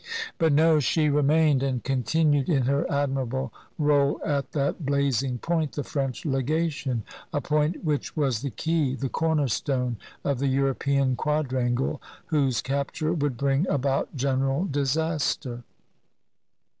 But 0.39 0.51
no, 0.51 0.79
she 0.79 1.09
remained 1.09 1.61
and 1.61 1.83
continued 1.83 2.49
in 2.49 2.63
her 2.63 2.91
admirable 2.91 3.53
role 3.77 4.19
at 4.25 4.51
that 4.53 4.83
blazing 4.83 5.37
point, 5.37 5.73
the 5.73 5.83
French 5.83 6.25
Legation,— 6.25 7.03
a 7.31 7.39
point 7.39 7.83
which 7.85 8.17
was 8.17 8.41
the 8.41 8.49
key, 8.49 8.95
the 8.95 9.09
cornerstone 9.09 9.97
of 10.23 10.39
the 10.39 10.47
European 10.47 11.15
quadrangle, 11.15 12.01
whose 12.25 12.63
capture 12.63 13.13
would 13.13 13.37
bring 13.37 13.67
about 13.67 14.15
general 14.15 14.65
disaster. 14.65 15.61